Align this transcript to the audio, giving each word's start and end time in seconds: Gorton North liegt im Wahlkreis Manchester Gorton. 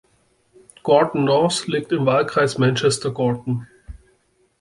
Gorton 0.81 1.25
North 1.25 1.67
liegt 1.67 1.91
im 1.91 2.07
Wahlkreis 2.07 2.57
Manchester 2.57 3.11
Gorton. 3.11 3.67